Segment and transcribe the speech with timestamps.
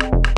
[0.00, 0.31] Thank you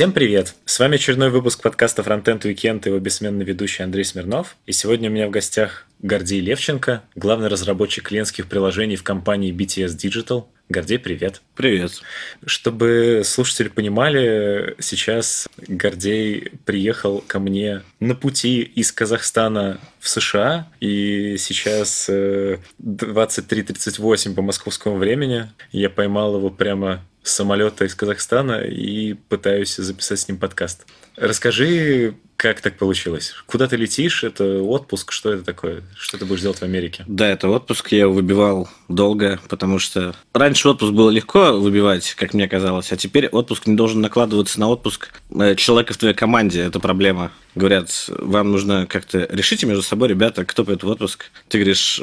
[0.00, 0.54] Всем привет!
[0.64, 4.56] С вами очередной выпуск подкаста Frontend Weekend и его бессменный ведущий Андрей Смирнов.
[4.64, 9.98] И сегодня у меня в гостях Гордей Левченко, главный разработчик клиентских приложений в компании BTS
[9.98, 10.46] Digital.
[10.70, 11.42] Гордей, привет.
[11.54, 12.00] Привет.
[12.46, 21.36] Чтобы слушатели понимали, сейчас Гордей приехал ко мне на пути из Казахстана в США, и
[21.38, 25.50] сейчас 23.38 э, по московскому времени.
[25.72, 30.86] Я поймал его прямо самолета из Казахстана и пытаюсь записать с ним подкаст.
[31.16, 33.34] Расскажи, как так получилось?
[33.44, 34.24] Куда ты летишь?
[34.24, 35.12] Это отпуск?
[35.12, 35.82] Что это такое?
[35.94, 37.04] Что ты будешь делать в Америке?
[37.06, 37.92] Да, это отпуск.
[37.92, 43.26] Я выбивал долго, потому что раньше отпуск было легко выбивать, как мне казалось, а теперь
[43.26, 46.62] отпуск не должен накладываться на отпуск э, человека в твоей команде.
[46.62, 47.30] Это проблема.
[47.54, 51.26] Говорят, вам нужно как-то решите между собой, ребята, кто пойдет в отпуск.
[51.48, 52.00] Ты говоришь,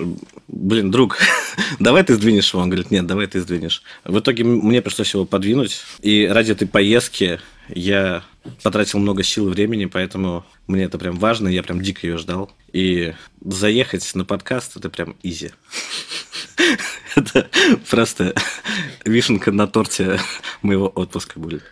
[0.48, 1.18] блин, друг,
[1.80, 2.62] давай ты сдвинешь его.
[2.62, 3.82] Он говорит, нет, давай ты сдвинешь.
[4.04, 5.82] В итоге мне пришлось его подвинуть.
[6.04, 8.24] И ради этой поездки я
[8.64, 12.52] потратил много сил и времени, поэтому мне это прям важно, я прям дико ее ждал.
[12.74, 15.52] И заехать на подкаст это прям изи.
[17.16, 17.48] Это
[17.90, 18.36] просто
[19.04, 20.20] вишенка на торте
[20.62, 21.64] моего отпуска будет.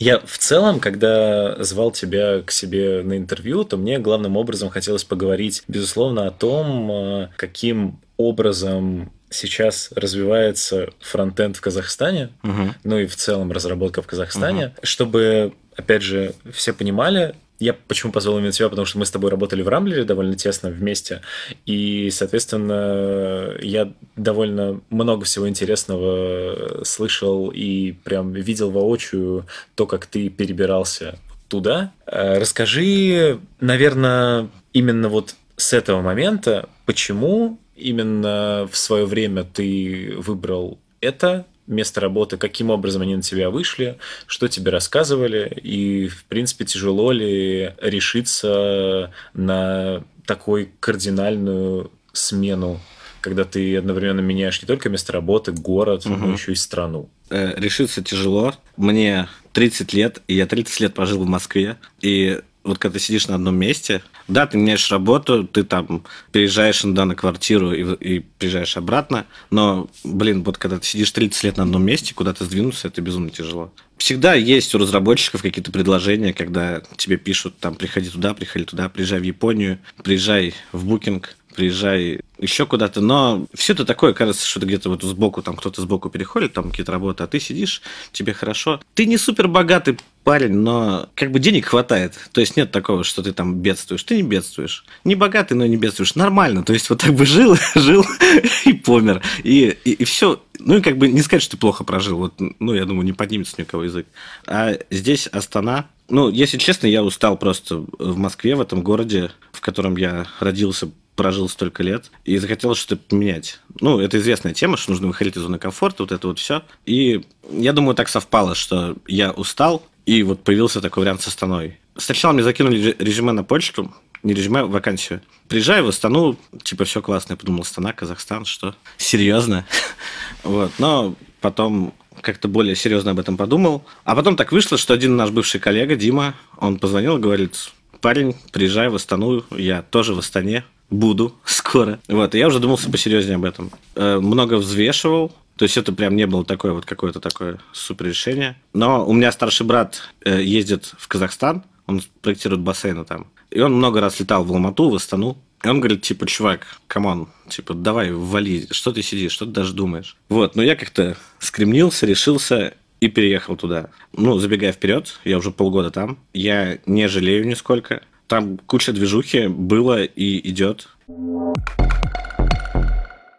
[0.00, 5.04] Я в целом, когда звал тебя к себе на интервью, то мне главным образом хотелось
[5.04, 12.74] поговорить, безусловно, о том, э, каким образом сейчас развивается фронтенд в Казахстане, угу.
[12.84, 14.74] ну и в целом разработка в Казахстане, угу.
[14.82, 19.30] чтобы, опять же, все понимали, я почему позвал именно тебя, потому что мы с тобой
[19.30, 21.20] работали в Рамблере довольно тесно вместе,
[21.66, 30.30] и, соответственно, я довольно много всего интересного слышал и прям видел воочию то, как ты
[30.30, 31.92] перебирался туда.
[32.06, 40.78] Э, расскажи, наверное, именно вот с этого момента, почему именно в свое время ты выбрал
[41.00, 43.96] это место работы, каким образом они на тебя вышли,
[44.26, 52.80] что тебе рассказывали, и, в принципе, тяжело ли решиться на такой кардинальную смену,
[53.20, 56.16] когда ты одновременно меняешь не только место работы, город, угу.
[56.16, 57.08] но еще и страну.
[57.30, 58.54] Э, решиться тяжело.
[58.76, 63.28] Мне 30 лет, и я 30 лет прожил в Москве, и вот когда ты сидишь
[63.28, 68.18] на одном месте, да, ты меняешь работу, ты там переезжаешь иногда на квартиру и, и
[68.20, 72.88] приезжаешь обратно, но, блин, вот когда ты сидишь 30 лет на одном месте, куда-то сдвинуться,
[72.88, 73.72] это безумно тяжело.
[73.96, 79.20] Всегда есть у разработчиков какие-то предложения, когда тебе пишут, там, приходи туда, приходи туда, приезжай
[79.20, 84.66] в Японию, приезжай в Букинг, приезжай еще куда-то, но все это такое, кажется, что ты
[84.66, 88.80] где-то вот сбоку, там кто-то сбоку переходит, там какие-то работы, а ты сидишь, тебе хорошо.
[88.94, 92.14] Ты не супер богатый парень, но как бы денег хватает.
[92.32, 94.02] То есть нет такого, что ты там бедствуешь.
[94.04, 94.84] Ты не бедствуешь.
[95.04, 96.14] Не богатый, но не бедствуешь.
[96.14, 96.62] Нормально.
[96.62, 98.04] То есть вот так бы жил, жил
[98.64, 99.22] и помер.
[99.42, 100.42] И, и, и все.
[100.58, 102.18] Ну и как бы не сказать, что ты плохо прожил.
[102.18, 104.06] Вот, ну, я думаю, не поднимется никого язык.
[104.46, 109.60] А здесь Астана, ну, если честно, я устал просто в Москве, в этом городе, в
[109.60, 110.90] котором я родился,
[111.20, 113.60] прожил столько лет, и захотелось что-то поменять.
[113.78, 116.62] Ну, это известная тема, что нужно выходить из зоны комфорта, вот это вот все.
[116.86, 121.78] И я думаю, так совпало, что я устал, и вот появился такой вариант с Астаной.
[121.98, 123.92] Сначала мне закинули резюме на почту,
[124.22, 125.20] не резюме, а вакансию.
[125.46, 127.34] Приезжаю в Астану, типа, все классно.
[127.34, 128.74] Я подумал, Астана, Казахстан, что?
[128.96, 129.66] Серьезно?
[130.42, 130.72] вот.
[130.78, 131.92] Но потом
[132.22, 133.84] как-то более серьезно об этом подумал.
[134.04, 138.34] А потом так вышло, что один наш бывший коллега, Дима, он позвонил и говорит, парень,
[138.52, 142.00] приезжай в Астану, я тоже в Астане, буду скоро.
[142.08, 143.70] Вот, я уже думался посерьезнее об этом.
[143.94, 148.56] Э, много взвешивал, то есть это прям не было такое вот какое-то такое супер решение.
[148.72, 153.26] Но у меня старший брат э, ездит в Казахстан, он проектирует бассейны там.
[153.50, 155.36] И он много раз летал в Алмату, в Астану.
[155.62, 159.52] И он говорит, типа, чувак, come on, типа, давай, вали, что ты сидишь, что ты
[159.52, 160.16] даже думаешь?
[160.30, 163.90] Вот, но я как-то скремнился, решился и переехал туда.
[164.14, 168.02] Ну, забегая вперед, я уже полгода там, я не жалею нисколько.
[168.30, 170.86] Там куча движухи было и идет.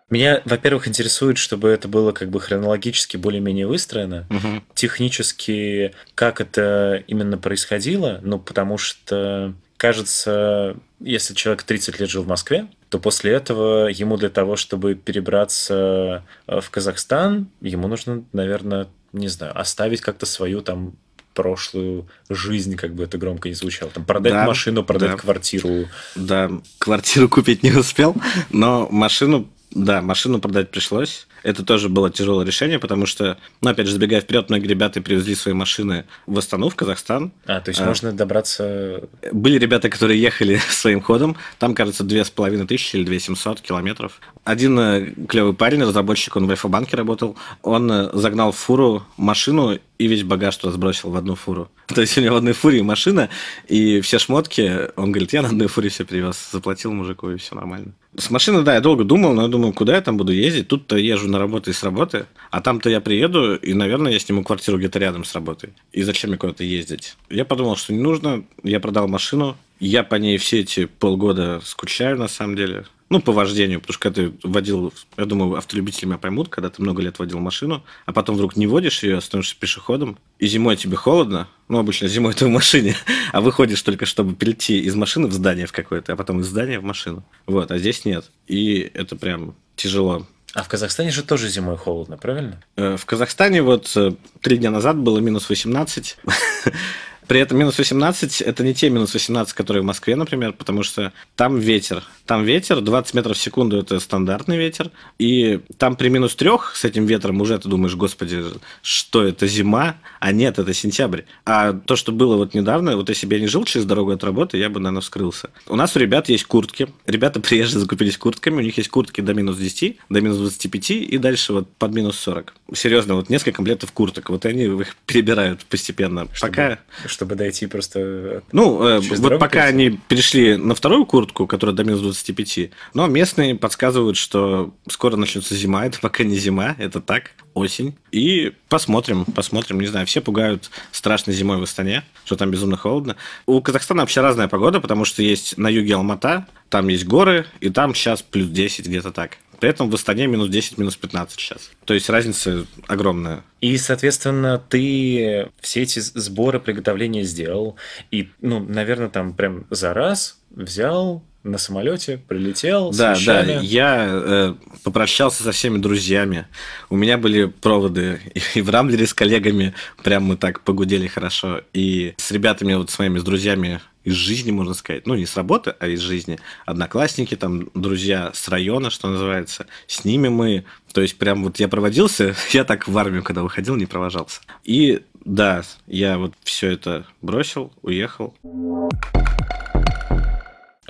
[0.09, 4.27] Меня, во-первых, интересует, чтобы это было как бы хронологически более-менее выстроено.
[4.29, 4.63] Угу.
[4.73, 12.27] Технически, как это именно происходило, ну, потому что, кажется, если человек 30 лет жил в
[12.27, 18.89] Москве, то после этого ему для того, чтобы перебраться э, в Казахстан, ему нужно, наверное,
[19.13, 20.95] не знаю, оставить как-то свою там
[21.33, 23.91] прошлую жизнь, как бы это громко не звучало.
[23.91, 25.17] Там продать да, машину, продать да.
[25.17, 25.87] квартиру.
[26.15, 28.15] Да, квартиру купить не успел,
[28.49, 31.27] но машину да, машину продать пришлось.
[31.43, 35.35] Это тоже было тяжелое решение, потому что, ну, опять же, забегая вперед, многие ребята привезли
[35.35, 37.31] свои машины в Астану, в Казахстан.
[37.45, 39.03] А, то есть а, можно добраться...
[39.31, 41.35] Были ребята, которые ехали своим ходом.
[41.59, 44.19] Там, кажется, две с половиной тысячи или две семьсот километров.
[44.43, 49.79] Один э, клевый парень, разработчик, он в Альфа-банке работал, он э, загнал в фуру машину
[49.97, 51.69] и весь багаж туда сбросил в одну фуру.
[51.95, 53.29] То есть у него в одной фуре машина,
[53.67, 57.55] и все шмотки, он говорит, я на одной фуре все привез, заплатил мужику, и все
[57.55, 57.93] нормально.
[58.17, 60.67] С машины, да, я долго думал, но я думаю, куда я там буду ездить?
[60.67, 64.43] Тут-то езжу на работу и с работы, а там-то я приеду, и, наверное, я сниму
[64.43, 65.71] квартиру где-то рядом с работой.
[65.91, 67.15] И зачем мне куда-то ездить?
[67.29, 72.17] Я подумал, что не нужно, я продал машину, я по ней все эти полгода скучаю,
[72.17, 72.85] на самом деле.
[73.09, 76.81] Ну, по вождению, потому что когда ты водил, я думаю, автолюбители меня поймут, когда ты
[76.81, 80.95] много лет водил машину, а потом вдруг не водишь ее, становишься пешеходом, и зимой тебе
[80.95, 82.95] холодно, ну, обычно зимой ты в машине,
[83.33, 86.79] а выходишь только, чтобы перейти из машины в здание в какое-то, а потом из здания
[86.79, 87.25] в машину.
[87.47, 88.31] Вот, а здесь нет.
[88.47, 90.25] И это прям тяжело.
[90.53, 92.61] А в Казахстане же тоже зимой холодно, правильно?
[92.75, 96.17] Э, в Казахстане вот э, три дня назад было минус 18.
[97.27, 101.13] При этом минус 18– это не те минус 18, которые в Москве, например, потому что
[101.35, 102.03] там ветер.
[102.25, 104.91] Там ветер, 20 метров в секунду– это стандартный ветер.
[105.19, 108.43] И там при минус 3 с этим ветром уже ты думаешь, господи,
[108.81, 109.95] что это зима?
[110.19, 111.21] А нет, это сентябрь.
[111.45, 114.23] А то, что было вот недавно, вот если бы я не жил через дорогу от
[114.23, 115.49] работы, я бы, наверное, вскрылся.
[115.67, 116.87] У нас у ребят есть куртки.
[117.05, 121.17] Ребята приезжие закупились куртками, у них есть куртки до минус 10, до минус 25 и
[121.17, 122.53] дальше вот под минус 40.
[122.73, 124.29] Серьезно, вот несколько комплектов курток.
[124.29, 126.27] Вот они их перебирают постепенно.
[126.33, 126.79] Чтобы, Пока...
[127.05, 128.43] Чтобы дойти просто...
[128.51, 129.69] Ну, э, вот пока перейти.
[129.69, 135.55] они перешли на вторую куртку, которая до минус 25, но местные подсказывают, что скоро начнется
[135.55, 135.85] зима.
[135.91, 137.95] Это пока не зима, это так, осень.
[138.11, 139.79] И посмотрим, посмотрим.
[139.79, 143.15] Не знаю, все пугают страшной зимой в Астане, что там безумно холодно.
[143.45, 147.69] У Казахстана вообще разная погода, потому что есть на юге Алмата, там есть горы, и
[147.69, 149.37] там сейчас плюс 10 где-то так.
[149.61, 151.69] При этом в Астане минус 10, минус 15 сейчас.
[151.85, 153.43] То есть разница огромная.
[153.61, 157.75] И, соответственно, ты все эти сборы, приготовления сделал.
[158.09, 162.91] И, ну, наверное, там прям за раз взял, на самолете прилетел.
[162.91, 163.41] Да, да.
[163.61, 164.53] Я э,
[164.83, 166.47] попрощался со всеми друзьями.
[166.89, 168.21] У меня были проводы
[168.55, 169.73] и, в Рамблере с коллегами.
[170.03, 171.61] Прям мы так погудели хорошо.
[171.73, 175.05] И с ребятами, вот с моими с друзьями из жизни, можно сказать.
[175.07, 176.39] Ну, не с работы, а из жизни.
[176.65, 179.67] Одноклассники, там, друзья с района, что называется.
[179.87, 180.65] С ними мы...
[180.93, 184.41] То есть, прям вот я проводился, я так в армию, когда выходил, не провожался.
[184.63, 188.33] И да, я вот все это бросил, уехал.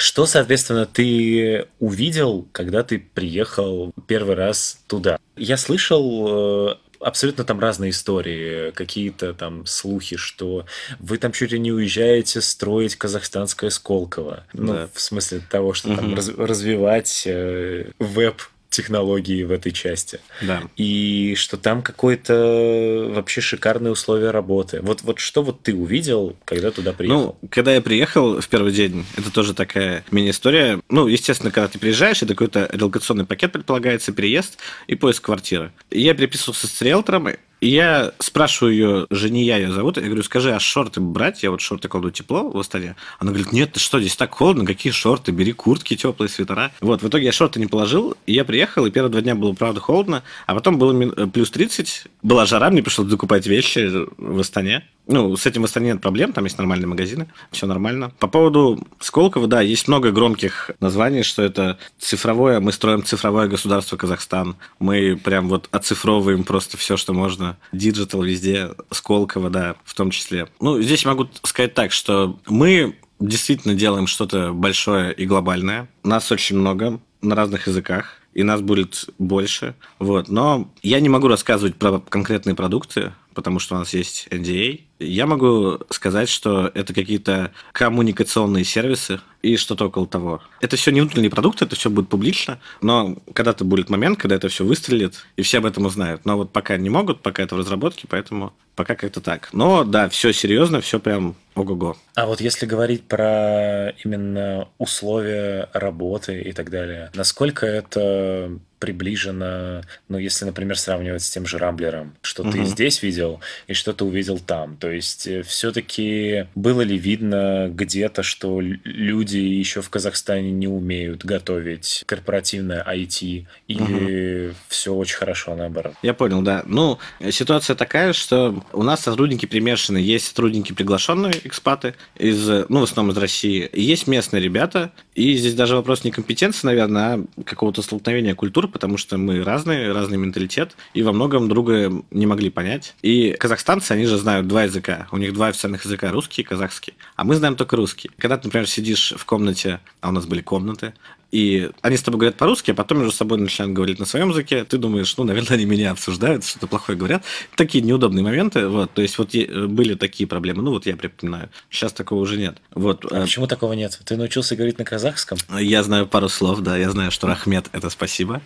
[0.01, 5.19] Что, соответственно, ты увидел, когда ты приехал первый раз туда?
[5.37, 10.65] Я слышал э, абсолютно там разные истории, какие-то там слухи, что
[10.99, 14.45] вы там чуть ли не уезжаете строить казахстанское Сколково.
[14.53, 14.89] Ну, да.
[14.91, 15.97] в смысле того, что угу.
[15.97, 18.41] там раз, развивать э, веб
[18.71, 20.19] технологии в этой части.
[20.41, 20.63] Да.
[20.77, 24.79] И что там какое-то вообще шикарные условия работы.
[24.81, 27.37] Вот, вот что вот ты увидел, когда туда приехал?
[27.41, 30.79] Ну, когда я приехал в первый день, это тоже такая мини-история.
[30.89, 34.57] Ну, естественно, когда ты приезжаешь, это какой-то релокационный пакет предполагается, переезд
[34.87, 35.71] и поиск квартиры.
[35.89, 37.27] И я переписывался с риэлтором,
[37.61, 41.43] и я спрашиваю ее, жения ее зовут, я говорю, скажи, а шорты брать?
[41.43, 42.95] Я вот шорты кладу тепло в Астане.
[43.19, 45.31] Она говорит, нет, ты что, здесь так холодно, какие шорты?
[45.31, 46.71] Бери куртки теплые, свитера.
[46.81, 49.53] Вот, в итоге я шорты не положил, и я приехал, и первые два дня было,
[49.53, 54.39] правда, холодно, а потом было э, плюс 30, была жара, мне пришлось закупать вещи в
[54.39, 54.83] Астане.
[55.11, 58.11] Ну, с этим в Астане нет проблем, там есть нормальные магазины, все нормально.
[58.19, 63.97] По поводу Сколково, да, есть много громких названий, что это цифровое, мы строим цифровое государство
[63.97, 70.11] Казахстан, мы прям вот оцифровываем просто все, что можно, digital везде, Сколково, да, в том
[70.11, 70.47] числе.
[70.61, 76.57] Ну, здесь могу сказать так, что мы действительно делаем что-то большое и глобальное, нас очень
[76.57, 79.75] много на разных языках, и нас будет больше.
[79.99, 80.29] Вот.
[80.29, 84.81] Но я не могу рассказывать про конкретные продукты, потому что у нас есть NDA.
[84.99, 90.41] Я могу сказать, что это какие-то коммуникационные сервисы и что-то около того.
[90.59, 94.49] Это все не внутренний продукт, это все будет публично, но когда-то будет момент, когда это
[94.49, 96.25] все выстрелит, и все об этом узнают.
[96.25, 99.49] Но вот пока не могут, пока это в разработке, поэтому пока как-то так.
[99.53, 101.97] Но да, все серьезно, все прям ого-го.
[102.15, 108.51] А вот если говорить про именно условия работы и так далее, насколько это
[108.81, 112.51] приближено, ну, если, например, сравнивать с тем же Рамблером, что угу.
[112.51, 114.75] ты здесь видел и что ты увидел там.
[114.75, 121.23] То есть, э, все-таки было ли видно где-то, что люди еще в Казахстане не умеют
[121.23, 124.55] готовить корпоративное IT, или угу.
[124.67, 125.93] все очень хорошо наоборот?
[126.01, 126.63] Я понял, да.
[126.65, 126.97] Ну,
[127.29, 129.99] ситуация такая, что у нас сотрудники примешаны.
[129.99, 133.69] Есть сотрудники приглашенные экспаты, из, ну, в основном из России.
[133.71, 138.67] И есть местные ребята, и здесь даже вопрос не компетенции, наверное, а какого-то столкновения культур,
[138.67, 142.95] потому что мы разные, разный менталитет, и во многом друга не могли понять.
[143.01, 145.07] И казахстанцы, они же знают два языка.
[145.11, 146.93] У них два официальных языка, русский и казахский.
[147.15, 148.09] А мы знаем только русский.
[148.17, 150.93] Когда ты, например, сидишь в комнате, а у нас были комнаты,
[151.31, 154.65] и они с тобой говорят по-русски, а потом между собой начинают говорить на своем языке,
[154.65, 157.23] ты думаешь, ну, наверное, они меня обсуждают, что-то плохое говорят.
[157.55, 161.49] Такие неудобные моменты, вот, то есть вот были такие проблемы, ну, вот я припоминаю.
[161.69, 162.57] Сейчас такого уже нет.
[162.73, 163.05] Вот.
[163.11, 163.99] А почему такого нет?
[164.03, 165.37] Ты научился говорить на казахском?
[165.57, 168.41] Я знаю пару слов, да, я знаю, что Рахмет– это спасибо,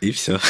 [0.00, 0.40] и все.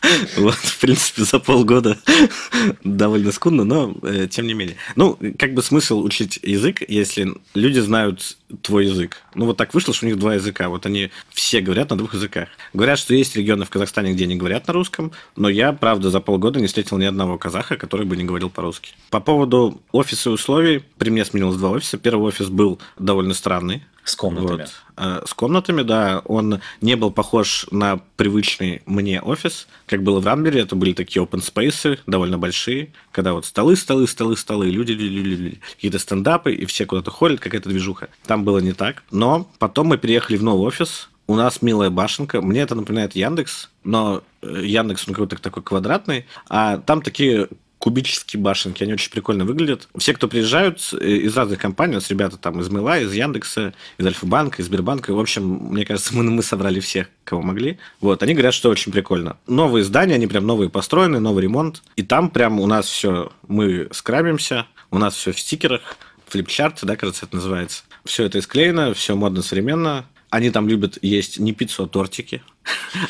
[0.36, 1.98] Вот, в принципе, за полгода
[2.84, 4.76] довольно скудно, но э, тем не менее.
[4.94, 9.22] Ну, как бы смысл учить язык, если люди знают твой язык.
[9.34, 10.68] Ну, вот так вышло, что у них два языка.
[10.68, 12.48] Вот они все говорят на двух языках.
[12.72, 16.20] Говорят, что есть регионы в Казахстане, где не говорят на русском, но я, правда, за
[16.20, 18.90] полгода не встретил ни одного казаха, который бы не говорил по-русски.
[19.10, 21.98] По поводу офиса и условий, при мне сменилось два офиса.
[21.98, 23.82] Первый офис был довольно странный.
[24.06, 24.62] С комнатами.
[24.62, 24.70] Вот.
[24.96, 26.22] Э, с комнатами, да.
[26.26, 30.60] Он не был похож на привычный мне офис, как было в Рамблере.
[30.60, 35.28] Это были такие open space, довольно большие, когда вот столы, столы, столы, столы, люди, люди,
[35.28, 38.08] люди, какие-то стендапы, и все куда-то ходят, какая-то движуха.
[38.26, 39.02] Там было не так.
[39.10, 42.40] Но потом мы переехали в новый офис, у нас милая башенка.
[42.40, 47.48] Мне это напоминает Яндекс, но э, Яндекс, он какой-то такой квадратный, а там такие
[47.78, 49.88] кубические башенки, они очень прикольно выглядят.
[49.96, 53.74] Все, кто приезжают э, из разных компаний, у нас ребята там из Мила, из Яндекса,
[53.98, 57.78] из Альфа-банка, из Сбербанка, в общем, мне кажется, мы, мы собрали всех, кого могли.
[58.00, 59.36] Вот, они говорят, что очень прикольно.
[59.46, 63.88] Новые здания, они прям новые построены, новый ремонт, и там прям у нас все, мы
[63.92, 67.84] скрабимся, у нас все в стикерах, флипчарт, да, кажется, это называется.
[68.04, 72.42] Все это исклеено, все модно, современно, они там любят есть не пиццу, а тортики.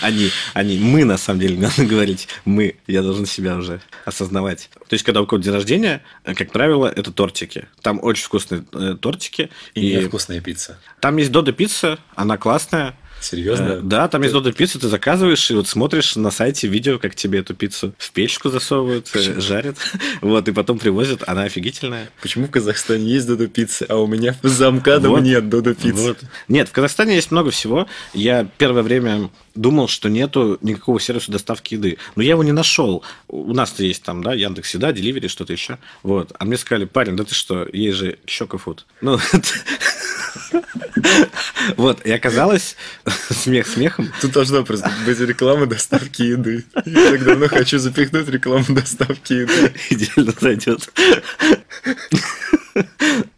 [0.01, 4.69] Они, они, мы, на самом деле, надо говорить, мы, я должен себя уже осознавать.
[4.89, 7.69] То есть, когда у кого-то день рождения, как правило, это тортики.
[7.83, 9.51] Там очень вкусные э, тортики.
[9.75, 10.79] И, и вкусная пицца.
[11.01, 12.97] Там есть Додо пицца, она классная.
[13.21, 13.65] Серьезно?
[13.65, 17.15] Э, да, там есть Додо пицца, ты заказываешь, и вот смотришь на сайте видео, как
[17.15, 19.41] тебе эту пиццу в печку засовывают, э, Почему?
[19.41, 19.77] жарят,
[20.21, 22.11] вот, и потом привозят, она офигительная.
[22.21, 26.01] Почему в Казахстане есть Додо пицца, а у меня в замкадом вот, нет Додо пиццы?
[26.01, 26.19] Вот.
[26.49, 27.87] Нет, в Казахстане есть много всего.
[28.13, 31.99] Я первое время думал, что нету никакого сервиса доставки еды.
[32.15, 33.03] Но я его не нашел.
[33.29, 35.79] У нас-то есть там, да, Яндекс Еда, Деливери, что-то еще.
[36.03, 36.33] Вот.
[36.39, 38.87] А мне сказали, парень, да ты что, есть же Щекофуд.
[39.01, 39.19] Ну,
[41.77, 42.77] Вот, и оказалось,
[43.31, 44.13] смех смехом.
[44.21, 46.65] Тут должна просто быть реклама доставки еды.
[46.85, 49.75] Я так давно хочу запихнуть рекламу доставки еды.
[49.91, 50.89] Идеально зайдет.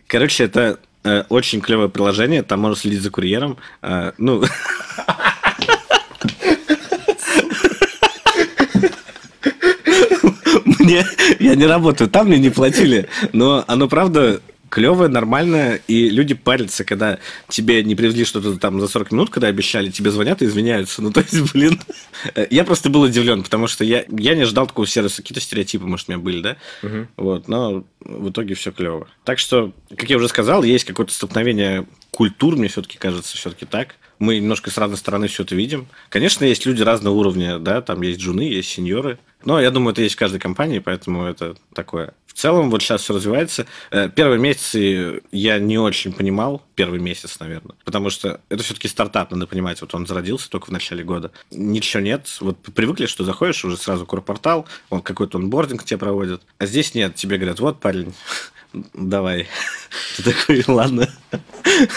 [0.06, 3.58] Короче, это э, очень клевое приложение, там можно следить за курьером.
[3.82, 4.42] Э, ну,
[10.64, 11.06] мне,
[11.38, 16.84] я не работаю там, мне не платили, но оно правда клевое, нормальное, и люди парятся,
[16.84, 21.02] когда тебе не привезли что-то там за 40 минут, когда обещали, тебе звонят и извиняются.
[21.02, 21.80] Ну, то есть, блин,
[22.50, 25.22] я просто был удивлен, потому что я, я не ожидал такого сервиса.
[25.22, 26.56] Какие-то стереотипы, может, у меня были, да?
[26.82, 27.06] Угу.
[27.16, 29.08] Вот, но в итоге все клево.
[29.24, 33.96] Так что, как я уже сказал, есть какое-то столкновение культур, мне все-таки кажется, все-таки так.
[34.18, 35.86] Мы немножко с разной стороны все это видим.
[36.08, 39.18] Конечно, есть люди разного уровня, да, там есть джуны, есть сеньоры.
[39.44, 43.14] Но я думаю, это есть в каждой компании, поэтому это такое целом вот сейчас все
[43.14, 43.66] развивается.
[43.90, 49.30] Э, первые месяцы я не очень понимал, первый месяц, наверное, потому что это все-таки стартап,
[49.30, 51.32] надо понимать, вот он зародился только в начале года.
[51.50, 56.66] Ничего нет, вот привыкли, что заходишь, уже сразу корпортал, он какой-то онбординг тебе проводит, а
[56.66, 58.14] здесь нет, тебе говорят, вот, парень,
[58.94, 59.48] давай.
[60.16, 61.08] Ты такой, ладно.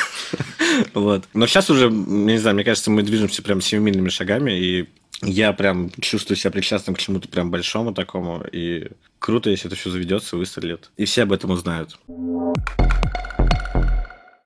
[0.93, 1.25] Вот.
[1.33, 4.89] Но сейчас уже, не знаю, мне кажется, мы движемся прям семимильными шагами, и
[5.21, 8.87] я прям чувствую себя причастным к чему-то прям большому такому, и
[9.21, 10.89] круто, если это все заведется, выстрелит.
[10.97, 11.97] И все об этом узнают.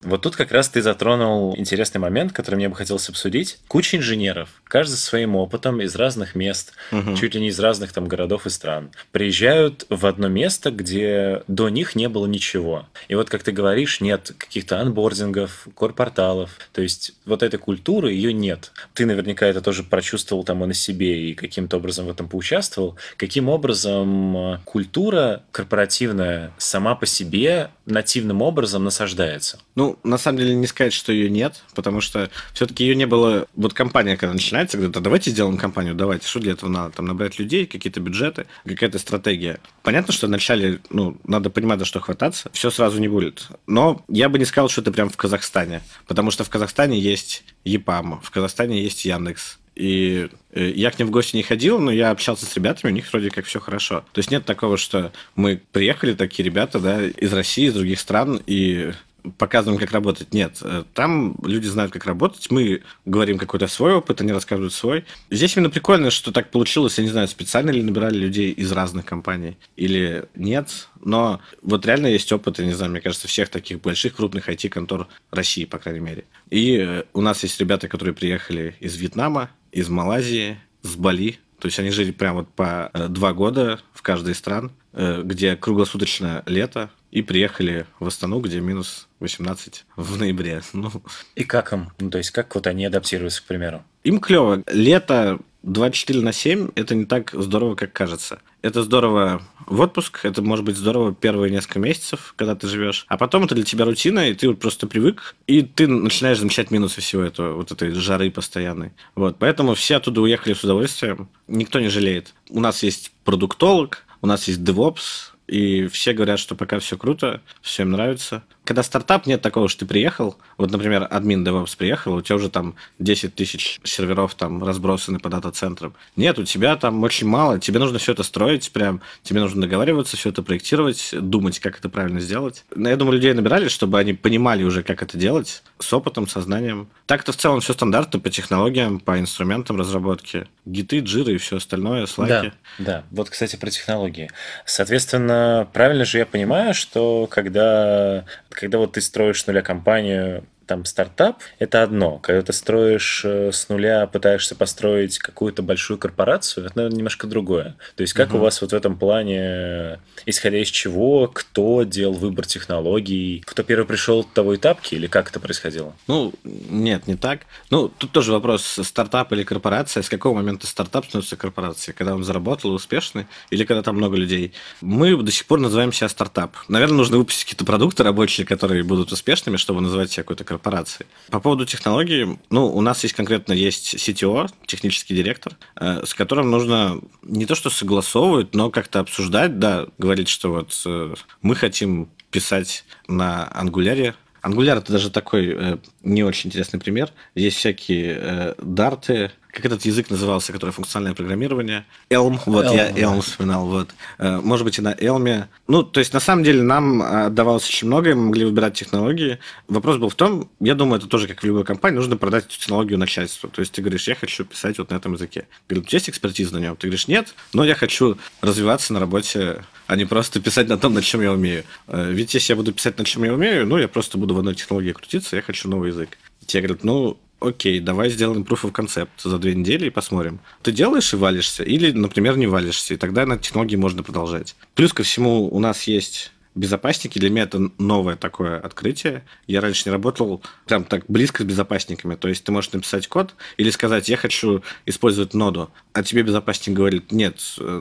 [0.05, 3.57] Вот тут как раз ты затронул интересный момент, который мне бы хотелось обсудить.
[3.67, 7.15] Куча инженеров, каждый со своим опытом из разных мест, угу.
[7.15, 11.69] чуть ли не из разных там городов и стран, приезжают в одно место, где до
[11.69, 12.87] них не было ничего.
[13.07, 16.51] И вот, как ты говоришь, нет каких-то анбордингов, корпорталов.
[16.71, 18.71] То есть вот этой культуры ее нет.
[18.93, 22.95] Ты наверняка это тоже прочувствовал там и на себе, и каким-то образом в этом поучаствовал.
[23.17, 29.59] Каким образом э, культура корпоративная сама по себе нативным образом насаждается?
[29.75, 33.47] Ну, на самом деле, не сказать, что ее нет, потому что все-таки ее не было...
[33.55, 36.95] Вот компания, когда начинается, говорит, а давайте сделаем компанию, давайте, что для этого надо?
[36.95, 39.59] Там набрать людей, какие-то бюджеты, какая-то стратегия.
[39.83, 43.47] Понятно, что вначале, ну, надо понимать, за что хвататься, все сразу не будет.
[43.67, 47.43] Но я бы не сказал, что это прям в Казахстане, потому что в Казахстане есть
[47.63, 51.91] ЕПАМ, в Казахстане есть Яндекс, И э, я к ним в гости не ходил, но
[51.91, 54.05] я общался с ребятами, у них вроде как все хорошо.
[54.13, 58.41] То есть нет такого, что мы приехали, такие ребята, да, из России, из других стран,
[58.47, 58.93] и
[59.37, 60.33] показываем, как работать.
[60.33, 62.49] Нет, э, там люди знают, как работать.
[62.51, 65.05] Мы говорим какой-то свой опыт, они рассказывают свой.
[65.29, 66.97] Здесь именно прикольно, что так получилось.
[66.97, 70.87] Я не знаю, специально ли набирали людей из разных компаний или нет.
[71.03, 75.07] Но вот реально есть опыт, я не знаю, мне кажется, всех таких больших, крупных IT-контор
[75.31, 76.25] России, по крайней мере.
[76.49, 81.39] И э, у нас есть ребята, которые приехали из Вьетнама, из Малайзии, с Бали.
[81.59, 85.57] То есть они жили прямо вот по э, два года в каждой из стран, где
[85.57, 90.61] круглосуточно лето, и приехали в Астану, где минус 18 в ноябре.
[90.73, 90.91] Ну,
[91.35, 91.91] и как им?
[91.97, 93.83] Ну, то есть, как вот они адаптируются, к примеру?
[94.03, 94.61] Им клево.
[94.67, 98.39] Лето 24 на 7– это не так здорово, как кажется.
[98.61, 103.05] Это здорово в отпуск, это может быть здорово первые несколько месяцев, когда ты живешь.
[103.07, 106.69] А потом это для тебя рутина, и ты вот просто привык, и ты начинаешь замечать
[106.69, 108.91] минусы всего этого, вот этой жары постоянной.
[109.15, 111.29] Вот, поэтому все оттуда уехали с удовольствием.
[111.47, 112.33] Никто не жалеет.
[112.49, 117.41] У нас есть продуктолог, у нас есть DevOps, и все говорят, что пока все круто,
[117.61, 118.43] все им нравится.
[118.65, 122.49] Когда стартап, нет такого, что ты приехал, вот, например, админ DevOps приехал, у тебя уже
[122.49, 125.93] там 10 тысяч серверов там разбросаны по дата-центрам.
[126.15, 130.17] Нет, у тебя там очень мало, тебе нужно все это строить прям, тебе нужно договариваться,
[130.17, 132.65] все это проектировать, думать, как это правильно сделать.
[132.75, 136.87] Я думаю, людей набирали, чтобы они понимали уже, как это делать, с опытом, со знанием.
[137.05, 140.47] Так-то в целом все стандартно по технологиям, по инструментам разработки.
[140.65, 142.51] Гиты, джиры и все остальное, слайки.
[142.79, 143.03] Да, да.
[143.11, 144.31] Вот, кстати, про технологии.
[144.65, 150.85] Соответственно, правильно же я понимаю, что когда когда вот ты строишь с нуля компанию, там
[150.85, 152.19] стартап– это одно.
[152.19, 157.75] Когда ты строишь э, с нуля, пытаешься построить какую-то большую корпорацию, это, наверное, немножко другое.
[157.95, 158.37] То есть как угу.
[158.37, 163.85] у вас вот в этом плане, исходя из чего, кто делал выбор технологий, кто первый
[163.85, 165.95] пришел, того и тапки, или как это происходило?
[166.07, 167.41] Ну, нет, не так.
[167.69, 171.95] Ну, тут тоже вопрос, стартап или корпорация, с какого момента стартап становится корпорацией?
[171.95, 174.53] Когда он заработал успешный или когда там много людей?
[174.81, 176.55] Мы до сих пор называем себя стартап.
[176.67, 181.05] Наверное, нужно выпустить какие-то продукты рабочие, которые будут успешными, чтобы называть себя какой-то корпорации.
[181.29, 186.49] По поводу технологий, ну, у нас есть конкретно есть CTO, технический директор, э, с которым
[186.49, 192.09] нужно не то что согласовывать, но как-то обсуждать, да, говорить, что вот э, мы хотим
[192.31, 194.15] писать на ангуляре
[194.45, 197.11] Angular это даже такой э, не очень интересный пример.
[197.33, 201.85] Есть всякие э, дарты, как этот язык назывался, который функциональное программирование?
[202.09, 203.95] Elm, вот Elm, я Elm вспоминал, вот.
[204.17, 205.45] Э, может быть, и на Elm.
[205.67, 209.39] Ну, то есть, на самом деле, нам отдавалось очень многое, мы могли выбирать технологии.
[209.69, 212.59] Вопрос был в том, я думаю, это тоже как в любой компании, нужно продать эту
[212.59, 213.49] технологию начальству.
[213.49, 215.47] То есть, ты говоришь, я хочу писать вот на этом языке.
[215.69, 216.75] Говорит, есть экспертиза на нем?
[216.75, 220.93] Ты говоришь, нет, но я хочу развиваться на работе, а не просто писать на том,
[220.93, 221.63] на чем я умею.
[221.87, 224.39] Э, ведь если я буду писать на чем я умею, ну, я просто буду в
[224.39, 226.17] одной технологии крутиться, я хочу новый язык.
[226.45, 230.39] Те говорят, ну, окей, давай сделаем proof of concept за две недели и посмотрим.
[230.61, 234.55] Ты делаешь и валишься, или, например, не валишься, и тогда на технологии можно продолжать.
[234.75, 239.23] Плюс ко всему у нас есть безопасники для меня это новое такое открытие.
[239.45, 242.15] Я раньше не работал прям так близко с безопасниками.
[242.15, 246.75] То есть ты можешь написать код или сказать, я хочу использовать ноду, а тебе безопасник
[246.75, 247.39] говорит, нет,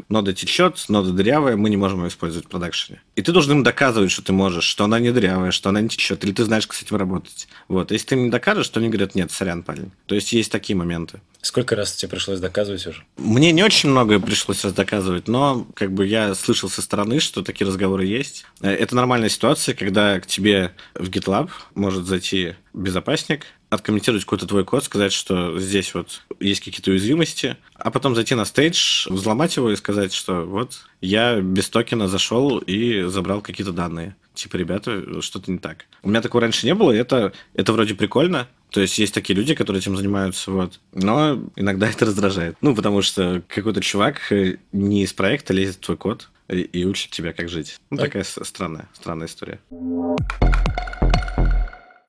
[0.08, 3.00] нода течет, нода дырявая, мы не можем ее использовать в продакшене.
[3.16, 5.88] И ты должен им доказывать, что ты можешь, что она не дырявая, что она не
[5.88, 7.48] течет, или ты знаешь, как с этим работать.
[7.68, 7.92] Вот.
[7.92, 9.92] Если ты им не докажешь, то они говорят, нет, сорян, парень.
[10.06, 11.20] То есть есть такие моменты.
[11.44, 13.04] Сколько раз тебе пришлось доказывать уже?
[13.18, 17.42] Мне не очень многое пришлось раз доказывать, но как бы я слышал со стороны, что
[17.42, 18.46] такие разговоры есть.
[18.62, 24.64] Э, это нормальная ситуация, когда к тебе в GitLab может зайти безопасник, откомментировать какой-то твой
[24.64, 29.70] код, сказать, что здесь вот есть какие-то уязвимости, а потом зайти на стейдж, взломать его
[29.70, 34.16] и сказать, что вот я без токена зашел и забрал какие-то данные.
[34.34, 35.86] Типа, ребята, что-то не так.
[36.02, 39.36] У меня такого раньше не было, и это, это вроде прикольно, то есть есть такие
[39.36, 40.80] люди, которые этим занимаются, вот.
[40.92, 42.56] Но иногда это раздражает.
[42.60, 46.84] Ну, потому что какой-то чувак э, не из проекта лезет в твой код и, и
[46.84, 47.78] учит тебя, как жить.
[47.90, 48.06] Ну, так.
[48.06, 49.60] такая странная, странная история.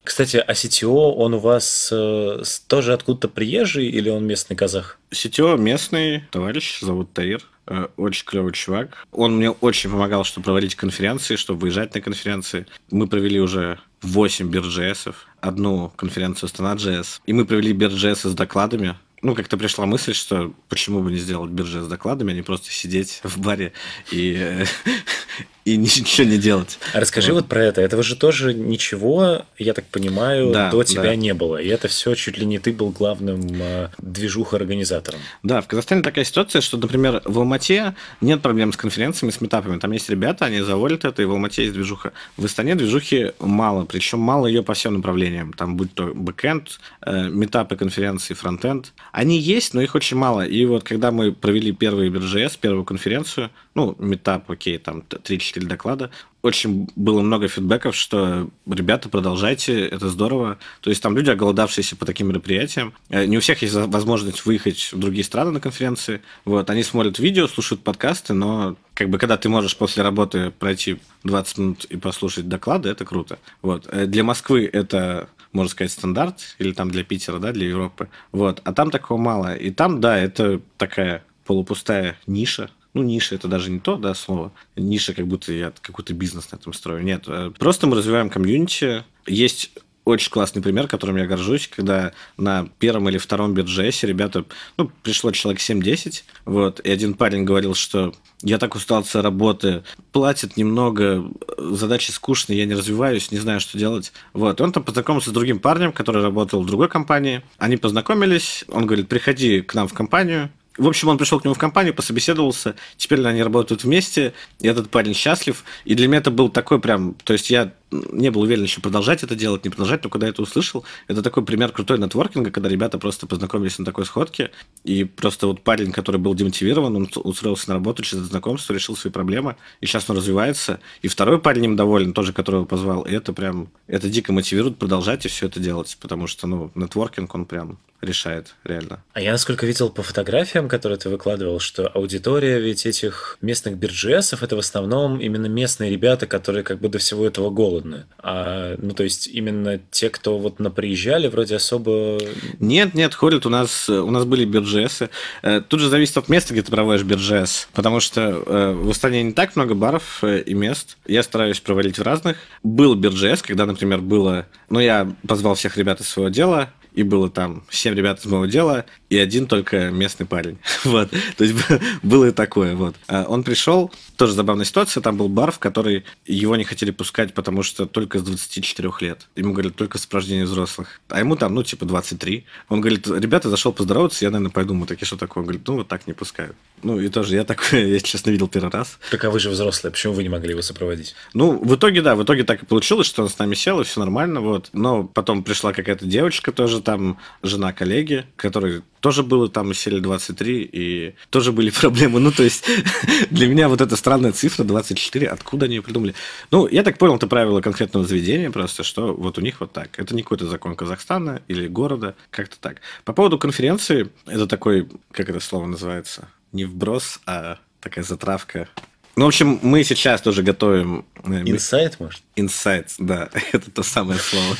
[0.03, 4.97] Кстати, а CTO, он у вас э, тоже откуда-то приезжий или он местный казах?
[5.11, 7.43] CTO местный товарищ, зовут Таир.
[7.67, 9.07] Э, очень клевый чувак.
[9.11, 12.67] Он мне очень помогал, чтобы проводить конференции, чтобы выезжать на конференции.
[12.91, 18.95] Мы провели уже 8 бирджесов, одну конференцию Астана.js, и мы провели бирджесы с докладами,
[19.25, 22.69] ну, как-то пришла мысль, что почему бы не сделать биржи с докладами, а не просто
[22.69, 23.73] сидеть в баре
[24.11, 24.63] и,
[25.65, 26.77] и ничего не делать.
[26.93, 27.41] А расскажи вот.
[27.41, 27.81] вот про это.
[27.81, 31.15] Этого же тоже ничего, я так понимаю, да, до тебя да.
[31.15, 31.57] не было.
[31.57, 35.19] И это все чуть ли не ты был главным э, движуха-организатором.
[35.41, 39.79] Да, в Казахстане такая ситуация, что, например, в Алмате нет проблем с конференциями, с метапами.
[39.79, 42.13] Там есть ребята, они заводят это, и в Алмате есть движуха.
[42.37, 45.51] В Астане движухи мало, причем мало ее по всем направлениям.
[45.51, 48.93] Там будь то бэкэнд, э, метапы, конференции, фронтенд.
[49.15, 50.45] Они есть, но их очень мало.
[50.45, 56.11] И вот когда мы провели первый BRGS, первую конференцию, ну, метап, окей, там 3-4 доклада,
[56.41, 60.57] очень было много фидбэков, что ребята, продолжайте, это здорово.
[60.81, 62.93] То есть там люди, оголодавшиеся по таким мероприятиям.
[63.09, 66.21] Э, не у всех есть возможность выехать в другие страны на конференции.
[66.43, 70.97] Вот, они смотрят видео, слушают подкасты, но как бы когда ты можешь после работы пройти
[71.23, 73.39] 20 минут и послушать доклады, это круто.
[73.61, 73.87] Вот.
[73.89, 78.09] Э, для Москвы это можно сказать, стандарт, или там для Питера, да, для Европы.
[78.31, 78.61] Вот.
[78.63, 79.55] А там такого мало.
[79.55, 84.53] И там, да, это такая полупустая ниша, ну, ниша это даже не то, да, слово.
[84.77, 87.03] Ниша, как будто я какой-то бизнес на этом строю.
[87.03, 89.03] Нет, э, просто мы развиваем комьюнити.
[89.27, 89.71] Есть
[90.05, 94.45] очень классный пример, которым я горжусь, когда на первом или втором биржесе ребята,
[94.77, 99.83] ну, пришло человек 7-10, вот, и один парень говорил, что я так устал от работы,
[100.11, 101.25] платят немного,
[101.57, 104.13] задачи скучные, я не развиваюсь, не знаю, что делать.
[104.33, 107.41] Вот, и он там познакомился с другим парнем, который работал в другой компании.
[107.57, 111.53] Они познакомились, он говорит, приходи к нам в компанию, в общем, он пришел к нему
[111.53, 115.63] в компанию, пособеседовался, теперь они работают вместе, и этот парень счастлив.
[115.85, 117.15] И для меня это был такой прям...
[117.23, 120.31] То есть я не был уверен еще продолжать это делать, не продолжать, но когда я
[120.31, 124.51] это услышал, это такой пример крутой нетворкинга, когда ребята просто познакомились на такой сходке,
[124.83, 129.11] и просто вот парень, который был демотивирован, он устроился на работу через знакомство, решил свои
[129.11, 133.33] проблемы, и сейчас он развивается, и второй парень им доволен, тоже которого позвал, и это
[133.33, 137.77] прям, это дико мотивирует продолжать и все это делать, потому что, ну, нетворкинг, он прям
[138.01, 139.03] решает, реально.
[139.13, 144.43] А я, насколько видел по фотографиям, которые ты выкладывал, что аудитория ведь этих местных биржесов
[144.43, 148.05] это в основном именно местные ребята, которые как бы до всего этого голодны.
[148.19, 152.17] А, ну, то есть именно те, кто вот наприезжали, вроде особо...
[152.59, 155.09] Нет, нет, ходят у нас, у нас были биржесы.
[155.41, 159.23] Э, тут же зависит от места, где ты проводишь биржес, потому что э, в Астане
[159.23, 160.97] не так много баров э, и мест.
[161.05, 162.37] Я стараюсь проводить в разных.
[162.63, 164.45] Был биржес, когда, например, было...
[164.69, 168.45] Ну, я позвал всех ребят из своего дела, и было там семь ребят из моего
[168.45, 170.57] дела и один только местный парень.
[170.83, 171.11] вот.
[171.37, 171.55] То есть
[172.03, 172.75] было и такое.
[172.75, 172.95] Вот.
[173.07, 177.33] А он пришел, тоже забавная ситуация, там был бар, в который его не хотели пускать,
[177.33, 179.27] потому что только с 24 лет.
[179.35, 181.01] Ему говорят, только сопровождение взрослых.
[181.09, 182.45] А ему там, ну, типа 23.
[182.69, 184.73] Он говорит, ребята, зашел поздороваться, я, наверное, пойду.
[184.73, 185.41] Мы такие, что такое?
[185.41, 186.55] Он говорит, ну, вот так не пускают.
[186.81, 188.99] Ну, и тоже я такое, я, честно, видел первый раз.
[189.11, 191.15] Так а вы же взрослые, почему вы не могли его сопроводить?
[191.33, 193.83] Ну, в итоге, да, в итоге так и получилось, что он с нами сел, и
[193.83, 194.69] все нормально, вот.
[194.73, 200.69] Но потом пришла какая-то девочка тоже там, жена коллеги, которой тоже было там сели 23,
[200.71, 202.19] и тоже были проблемы.
[202.21, 202.65] Ну, то есть,
[203.29, 206.15] для меня вот эта странная цифра 24, откуда они ее придумали?
[206.51, 209.99] Ну, я так понял, это правило конкретного заведения просто, что вот у них вот так.
[209.99, 212.77] Это не какой-то закон Казахстана или города, как-то так.
[213.03, 216.29] По поводу конференции, это такой, как это слово называется?
[216.53, 218.69] Не вброс, а такая затравка
[219.15, 221.05] ну, в общем, мы сейчас тоже готовим...
[221.25, 222.21] Инсайт, э, может?
[222.35, 224.57] Инсайт, да, это то самое слово.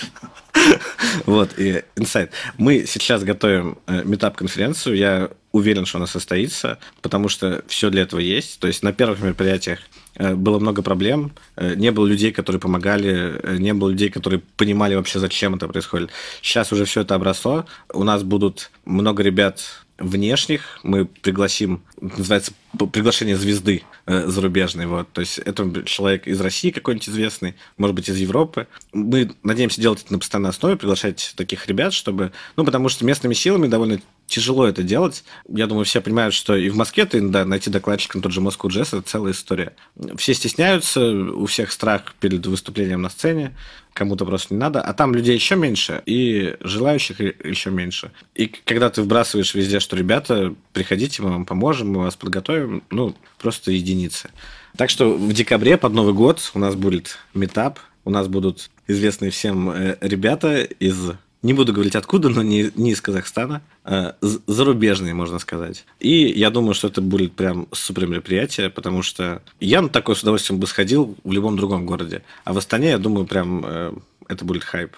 [1.25, 2.31] Вот, и инсайт.
[2.57, 4.95] Мы сейчас готовим э, метап-конференцию.
[4.97, 8.59] Я уверен, что она состоится, потому что все для этого есть.
[8.59, 9.79] То есть на первых мероприятиях
[10.15, 15.19] э, было много проблем, не было людей, которые помогали, не было людей, которые понимали вообще,
[15.19, 16.09] зачем это происходит.
[16.41, 17.65] Сейчас уже все это обросло.
[17.93, 25.21] У нас будут много ребят внешних мы пригласим, называется приглашение звезды э, зарубежной, вот, то
[25.21, 28.67] есть это человек из России какой-нибудь известный, может быть, из Европы.
[28.93, 33.33] Мы надеемся делать это на постоянной основе, приглашать таких ребят, чтобы, ну, потому что местными
[33.33, 33.99] силами довольно
[34.35, 35.23] тяжело это делать.
[35.47, 38.41] Я думаю, все понимают, что и в Москве ты, да, найти докладчика на тот же
[38.41, 39.73] Москву Джесс– это целая история.
[40.17, 43.55] Все стесняются, у всех страх перед выступлением на сцене,
[43.93, 48.11] кому-то просто не надо, а там людей еще меньше, и желающих еще меньше.
[48.33, 53.15] И когда ты вбрасываешь везде, что, ребята, приходите, мы вам поможем, мы вас подготовим, ну,
[53.39, 54.31] просто единицы.
[54.75, 59.31] Так что в декабре под Новый год у нас будет метап, у нас будут известные
[59.31, 61.13] всем э, ребята из
[61.45, 63.61] не буду говорить откуда, но не, не из Казахстана,
[64.21, 65.85] зарубежные, можно сказать.
[65.99, 70.23] И я думаю, что это будет прям супер мероприятие, потому что я на такое с
[70.23, 72.23] удовольствием бы сходил в любом другом городе.
[72.43, 73.93] А в Астане, я думаю, прям э,
[74.27, 74.95] это будет хайп.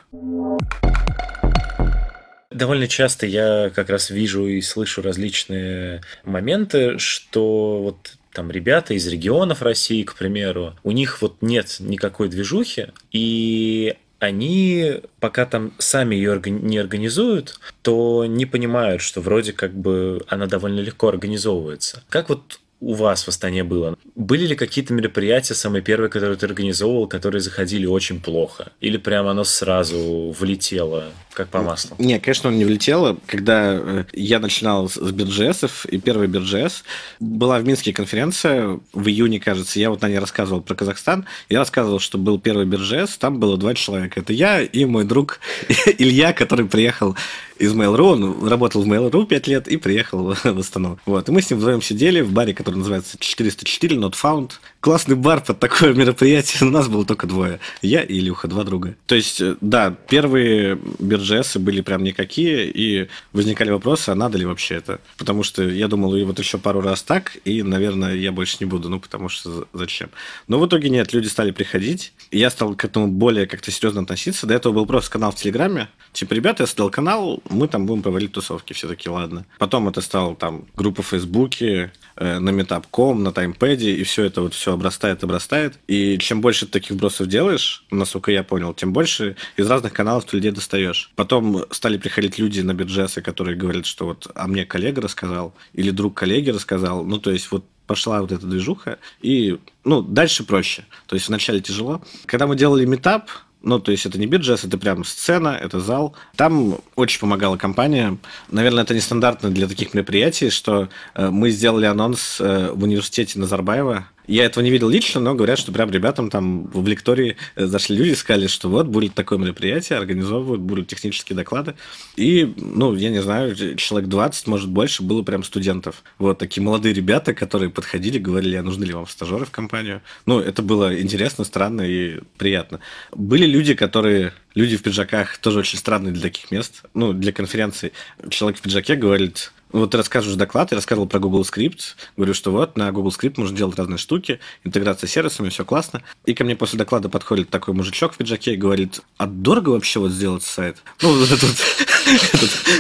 [2.49, 9.05] Довольно часто я как раз вижу и слышу различные моменты, что вот там ребята из
[9.07, 16.15] регионов России, к примеру, у них вот нет никакой движухи, и они пока там сами
[16.15, 22.03] ее не организуют, то не понимают, что вроде как бы она довольно легко организовывается.
[22.09, 23.97] Как вот у вас в Астане было?
[24.15, 28.71] Были ли какие-то мероприятия, самые первые, которые ты организовывал, которые заходили очень плохо?
[28.81, 31.95] Или прямо оно сразу влетело, как по маслу?
[31.99, 33.17] Не, конечно, он не влетело.
[33.25, 36.83] Когда э, я начинал с бирджесов, и первый бирджес,
[37.19, 41.59] была в Минске конференция в июне, кажется, я вот на ней рассказывал про Казахстан, я
[41.59, 44.19] рассказывал, что был первый бирджес, там было два человека.
[44.19, 45.39] Это я и мой друг
[45.97, 47.15] Илья, который приехал
[47.59, 50.99] из Mail.ru, он работал в Mail.ru 5 лет и приехал в Астану.
[51.05, 51.29] Вот.
[51.29, 54.51] И мы с ним вдвоем сидели в баре, который называется 404 Not Found.
[54.87, 56.65] Классный бар под такое мероприятие.
[56.65, 57.59] У нас было только двое.
[57.81, 58.95] Я и Илюха, два друга.
[59.05, 64.45] То есть, э, да, первые биржесы были прям никакие, и возникали вопросы, а надо ли
[64.45, 65.01] вообще это?
[65.17, 68.65] Потому что я думал, и вот еще пару раз так, и, наверное, я больше не
[68.65, 70.09] буду, ну, потому что зачем?
[70.47, 74.47] Но в итоге нет, люди стали приходить, я стал к этому более как-то серьезно относиться.
[74.47, 75.89] До этого был просто канал в Телеграме.
[76.13, 79.45] Типа, ребята, я создал канал, мы там будем проводить тусовки, все таки ладно.
[79.59, 84.41] Потом это стало там группа в Фейсбуке, э, на Meetup.com, на таймпеде, и все это
[84.41, 85.77] вот все обрастает, обрастает.
[85.87, 90.25] И чем больше ты таких вбросов делаешь, насколько я понял, тем больше из разных каналов
[90.25, 91.11] ты людей достаешь.
[91.15, 95.91] Потом стали приходить люди на бюджеты, которые говорят, что вот, а мне коллега рассказал, или
[95.91, 97.03] друг коллеги рассказал.
[97.03, 100.85] Ну, то есть вот пошла вот эта движуха, и, ну, дальше проще.
[101.07, 102.01] То есть вначале тяжело.
[102.25, 103.29] Когда мы делали метап,
[103.61, 106.15] ну, то есть это не биджес, это прям сцена, это зал.
[106.35, 108.17] Там очень помогала компания.
[108.49, 114.07] Наверное, это нестандартно для таких мероприятий, что э, мы сделали анонс э, в университете Назарбаева,
[114.27, 117.95] я этого не видел лично, но говорят, что прям ребятам там в лектории э, зашли
[117.95, 121.75] люди и сказали, что вот будет такое мероприятие, организовывают, будут технические доклады.
[122.15, 126.03] И, ну, я не знаю, человек 20, может, больше было прям студентов.
[126.19, 130.01] Вот такие молодые ребята, которые подходили, говорили, а нужны ли вам стажеры в компанию.
[130.25, 132.79] Ну, это было интересно, странно и приятно.
[133.13, 136.83] Были люди, которые люди в пиджаках тоже очень странные для таких мест.
[136.93, 137.93] Ну, для конференций.
[138.29, 142.51] Человек в пиджаке говорит, вот ты рассказываешь доклад, я рассказывал про Google Script, говорю, что
[142.51, 146.03] вот на Google Script можно делать разные штуки, интеграция с сервисами, все классно.
[146.25, 149.99] И ко мне после доклада подходит такой мужичок в пиджаке и говорит, а дорого вообще
[149.99, 150.77] вот сделать сайт?
[151.01, 151.55] Ну, вот этот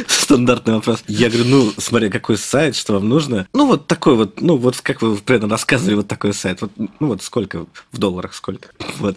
[0.07, 1.03] стандартный вопрос.
[1.07, 3.47] Я говорю, ну, смотри, какой сайт, что вам нужно?
[3.53, 6.61] Ну, вот такой вот, ну, вот как вы примерно рассказывали, вот такой сайт.
[6.61, 8.69] Вот, ну, вот сколько в долларах, сколько?
[8.97, 9.15] Вот.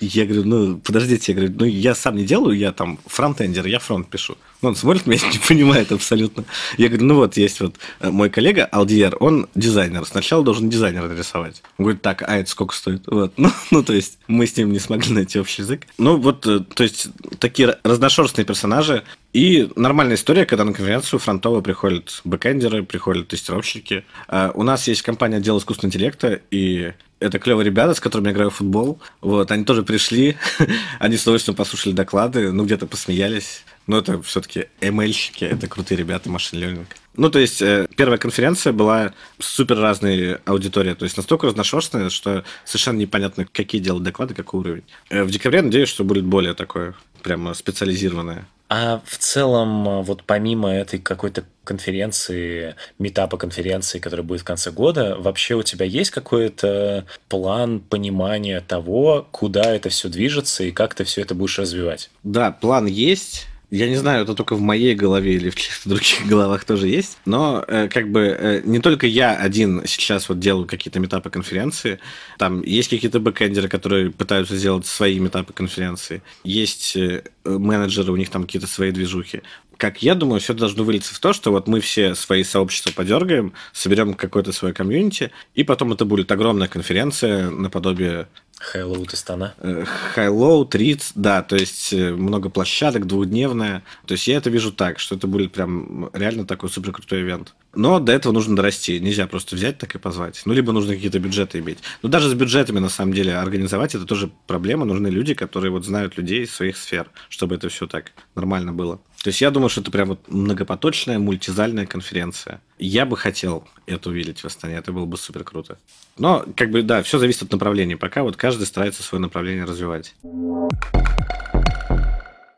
[0.00, 3.78] Я говорю, ну, подождите, я говорю, ну, я сам не делаю, я там фронтендер, я
[3.78, 4.36] фронт пишу.
[4.64, 6.44] Ну, он смотрит меня, не понимает абсолютно.
[6.78, 10.06] Я говорю, ну вот есть вот э, мой коллега Алдиер, он дизайнер.
[10.06, 11.62] Сначала должен дизайнер нарисовать.
[11.76, 13.02] Он говорит, так, а это сколько стоит?
[13.06, 13.34] Вот.
[13.44, 15.82] Ну, ну, то есть мы с ним не смогли найти общий язык.
[15.98, 19.04] Ну, вот, э, то есть такие разношерстные персонажи.
[19.34, 24.04] И нормальная история, когда на конференцию фронтово приходят бэкэндеры, приходят тестировщики.
[24.28, 28.32] А у нас есть компания отдел искусственного интеллекта, и это клевые ребята, с которыми я
[28.32, 29.00] играю в футбол.
[29.20, 30.36] Вот, они тоже пришли,
[31.00, 33.64] они с удовольствием послушали доклады, ну, где-то посмеялись.
[33.88, 36.86] Но это все-таки ML-щики, это крутые ребята, машин learning.
[37.16, 42.44] Ну, то есть, э, первая конференция была супер разной аудитория, то есть настолько разношерстная, что
[42.64, 44.84] совершенно непонятно, какие делать доклады, какой уровень.
[45.10, 48.46] Э, в декабре надеюсь, что будет более такое, прямо специализированное.
[48.68, 55.16] А в целом, вот помимо этой какой-то конференции, метапа конференции, которая будет в конце года,
[55.18, 61.04] вообще у тебя есть какой-то план понимания того, куда это все движется и как ты
[61.04, 62.10] все это будешь развивать?
[62.22, 63.46] Да, план есть.
[63.74, 67.18] Я не знаю, это только в моей голове или в чьих-то других головах тоже есть,
[67.24, 71.98] но э, как бы э, не только я один сейчас вот делаю какие-то метапы конференции,
[72.38, 78.30] там есть какие-то бэкэндеры, которые пытаются сделать свои метапы конференции, есть э, менеджеры, у них
[78.30, 79.42] там какие-то свои движухи.
[79.76, 83.54] Как я думаю, все должно вылиться в то, что вот мы все свои сообщества подергаем,
[83.72, 88.28] соберем какое-то свое комьюнити, и потом это будет огромная конференция наподобие
[88.72, 89.54] High-Low Тестана.
[89.60, 93.82] High-Low, Трит, да, то есть э, много площадок, двухдневная.
[94.06, 97.54] То есть я это вижу так, что это будет прям реально такой супер крутой ивент.
[97.74, 98.98] Но до этого нужно дорасти.
[99.00, 100.42] Нельзя просто взять так и позвать.
[100.44, 101.78] Ну, либо нужно какие-то бюджеты иметь.
[102.02, 104.84] Но даже с бюджетами, на самом деле, организовать это тоже проблема.
[104.84, 109.00] Нужны люди, которые вот знают людей из своих сфер, чтобы это все так нормально было.
[109.24, 112.60] То есть я думаю, что это прям вот многопоточная, мультизальная конференция.
[112.78, 115.78] Я бы хотел это увидеть в Астане, это было бы супер круто.
[116.18, 117.96] Но, как бы, да, все зависит от направления.
[117.96, 120.14] Пока вот каждый старается свое направление развивать.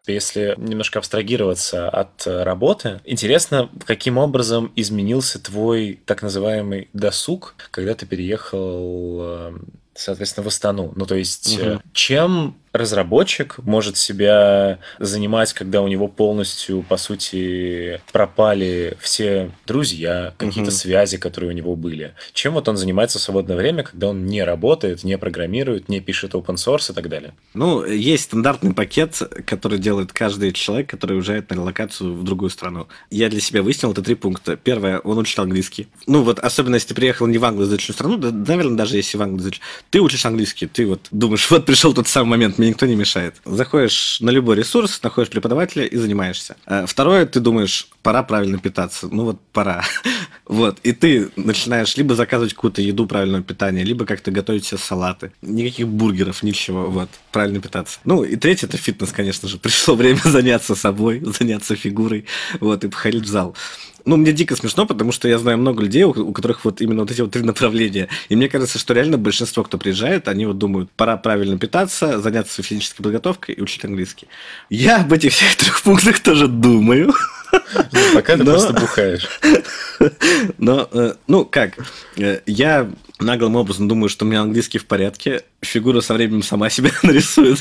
[0.08, 8.06] Если немножко абстрагироваться от работы, интересно, каким образом изменился твой так называемый досуг, когда ты
[8.06, 9.58] переехал э,
[9.98, 10.92] соответственно, в Астану.
[10.94, 11.80] Ну, то есть, угу.
[11.92, 20.70] чем разработчик может себя занимать, когда у него полностью, по сути, пропали все друзья, какие-то
[20.70, 20.76] угу.
[20.76, 22.14] связи, которые у него были.
[22.32, 26.34] Чем вот он занимается в свободное время, когда он не работает, не программирует, не пишет
[26.34, 27.34] open source и так далее?
[27.54, 32.88] Ну, есть стандартный пакет, который делает каждый человек, который уезжает на релокацию в другую страну.
[33.10, 34.56] Я для себя выяснил, это три пункта.
[34.56, 35.88] Первое, он учит английский.
[36.06, 39.22] Ну, вот особенно если ты приехал не в англоязычную страну, да, наверное, даже если в
[39.22, 42.96] англоязычную, ты учишь английский, ты вот думаешь, вот пришел тот самый момент, мне никто не
[42.96, 43.36] мешает.
[43.44, 46.56] Заходишь на любой ресурс, находишь преподавателя и занимаешься.
[46.66, 49.08] А второе, ты думаешь, пора правильно питаться.
[49.10, 49.84] Ну вот пора.
[50.46, 50.78] вот.
[50.82, 55.32] И ты начинаешь либо заказывать какую-то еду правильного питания, либо как-то готовить себе салаты.
[55.42, 56.86] Никаких бургеров, ничего.
[56.86, 57.08] Вот.
[57.32, 57.98] Правильно питаться.
[58.04, 59.58] Ну и третье, это фитнес, конечно же.
[59.66, 62.26] Пришло время заняться собой, заняться фигурой.
[62.60, 62.84] Вот.
[62.84, 63.54] И походить в зал
[64.06, 67.00] ну, мне дико смешно, потому что я знаю много людей, у, у которых вот именно
[67.00, 68.08] вот эти вот три направления.
[68.28, 72.62] И мне кажется, что реально большинство, кто приезжает, они вот думают, пора правильно питаться, заняться
[72.62, 74.28] физической подготовкой и учить английский.
[74.70, 77.12] Я об этих всех трех пунктах тоже думаю.
[77.52, 78.52] Ну, пока ты Но...
[78.52, 79.28] просто бухаешь.
[80.58, 81.74] Но, э, ну, как,
[82.16, 86.70] э, я наглым образом думаю, что у меня английский в порядке, фигура со временем сама
[86.70, 87.60] себя нарисует.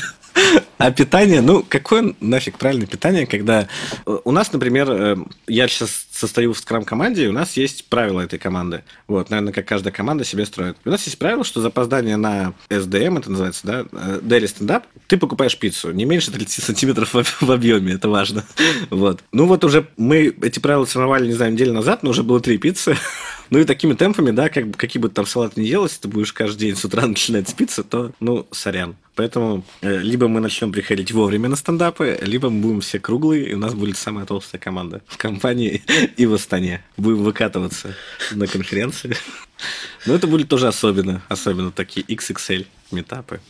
[0.78, 3.68] А питание, ну, какое нафиг правильное питание, когда...
[4.06, 5.16] Э, у нас, например, э,
[5.46, 8.84] я сейчас состою в скрам-команде, и у нас есть правила этой команды.
[9.08, 10.76] Вот, наверное, как каждая команда себе строит.
[10.84, 14.82] У нас есть правило, что за опоздание на SDM, это называется, да, э, daily stand-up,
[15.06, 18.44] ты покупаешь пиццу не меньше 30 сантиметров в объеме, это важно.
[18.90, 19.22] Вот.
[19.32, 22.58] Ну вот уже мы эти правила сформировали, не знаю, неделю назад, но уже было три
[22.58, 22.96] пиццы.
[23.50, 26.60] Ну и такими темпами, да, как, какие бы там салаты не делать, ты будешь каждый
[26.60, 28.96] день с утра начинать спиться, то, ну, сорян.
[29.14, 33.54] Поэтому э, либо мы начнем приходить вовремя на стендапы, либо мы будем все круглые, и
[33.54, 35.82] у нас будет самая толстая команда в компании
[36.16, 36.84] и в Астане.
[36.96, 37.94] Будем выкатываться
[38.32, 39.16] на конференции.
[40.06, 43.40] Но это будет тоже особенно, особенно такие XXL метапы.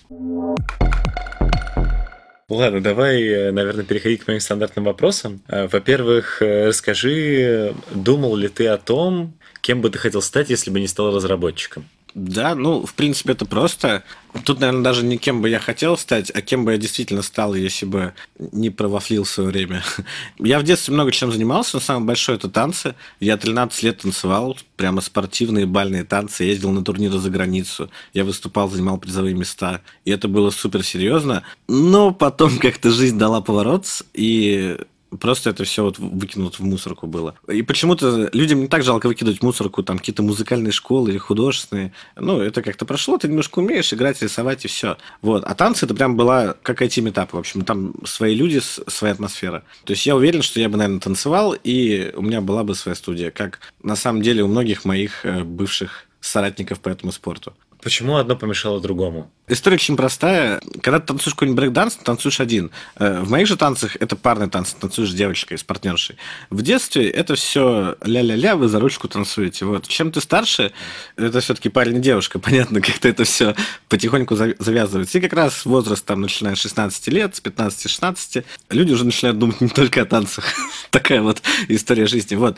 [2.48, 5.40] Ладно, давай, э, наверное, переходить к моим стандартным вопросам.
[5.48, 9.34] Э, во-первых, расскажи, думал ли ты о том,
[9.66, 11.86] кем бы ты хотел стать, если бы не стал разработчиком?
[12.14, 14.04] Да, ну, в принципе, это просто.
[14.44, 17.52] Тут, наверное, даже не кем бы я хотел стать, а кем бы я действительно стал,
[17.56, 19.82] если бы не провафлил свое время.
[20.38, 22.94] Я в детстве много чем занимался, но самое большое это танцы.
[23.18, 27.90] Я 13 лет танцевал, прямо спортивные бальные танцы, ездил на турниры за границу.
[28.14, 29.82] Я выступал, занимал призовые места.
[30.04, 31.42] И это было супер серьезно.
[31.66, 34.78] Но потом как-то жизнь дала поворот, и
[35.20, 37.34] Просто это все вот выкинут в мусорку было.
[37.48, 41.92] И почему-то людям не так жалко выкидывать мусорку там какие-то музыкальные школы или художественные.
[42.16, 44.96] Ну, это как-то прошло, ты немножко умеешь играть, рисовать и все.
[45.22, 45.44] Вот.
[45.44, 47.64] А танцы это прям была как IT-митап, в общем.
[47.64, 49.64] Там свои люди, своя атмосфера.
[49.84, 52.94] То есть я уверен, что я бы, наверное, танцевал, и у меня была бы своя
[52.94, 57.54] студия, как на самом деле у многих моих э, бывших соратников по этому спорту.
[57.82, 59.30] Почему одно помешало другому?
[59.48, 60.60] История очень простая.
[60.82, 62.72] Когда ты танцуешь какой-нибудь брейк-данс, ты танцуешь один.
[62.96, 66.16] Э, в моих же танцах это парный танцы, танцуешь с девочкой, с партнершей.
[66.50, 69.64] В детстве это все ля-ля-ля, вы за ручку танцуете.
[69.64, 69.86] Вот.
[69.86, 70.72] Чем ты старше,
[71.16, 72.38] это все-таки парень и девушка.
[72.46, 73.54] Понятно, как-то это все
[73.88, 75.18] потихоньку завязывается.
[75.18, 79.60] И как раз возраст там, начиная с 16 лет, с 15-16, люди уже начинают думать
[79.60, 80.44] не только о танцах.
[80.90, 82.34] Такая вот история жизни.
[82.34, 82.56] Вот.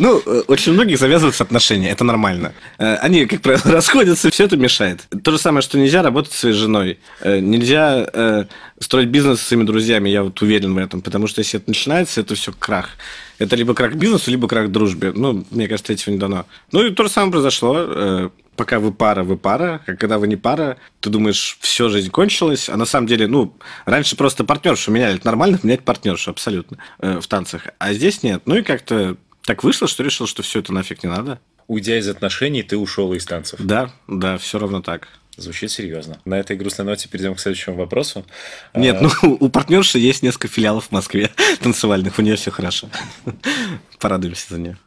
[0.00, 2.54] Ну, э, очень многих завязываются отношения, это нормально.
[2.78, 5.06] Э, они, как правило, расходятся, все это мешает.
[5.22, 6.98] То же самое, что нельзя работать со своей женой.
[7.20, 8.44] Э, нельзя э,
[8.78, 11.00] строить бизнес с своими друзьями, я вот уверен в этом.
[11.00, 12.90] Потому что если это начинается, это все крах.
[13.38, 15.12] Это либо крах бизнесу, либо крах дружбе.
[15.14, 16.46] Ну, мне кажется, этого не дано.
[16.72, 17.74] Ну, и то же самое произошло.
[17.78, 19.82] Э, пока вы пара, вы пара.
[19.86, 22.68] А когда вы не пара, ты думаешь, все, жизнь кончилась.
[22.68, 25.16] А на самом деле, ну, раньше просто партнершу меняли.
[25.16, 27.68] Это нормально менять партнершу, абсолютно, в танцах.
[27.78, 28.42] А здесь нет.
[28.46, 32.08] Ну, и как-то так вышло, что решил, что все это нафиг не надо уйдя из
[32.08, 33.60] отношений, ты ушел из танцев.
[33.62, 35.08] Да, да, все равно так.
[35.36, 36.20] Звучит серьезно.
[36.24, 38.24] На этой грустной ноте перейдем к следующему вопросу.
[38.74, 41.30] Нет, а, ну у партнерши есть несколько филиалов в Москве
[41.62, 42.88] танцевальных, у нее все хорошо.
[43.98, 44.78] Порадуемся за нее.